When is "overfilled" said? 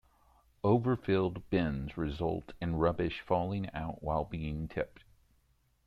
0.63-1.47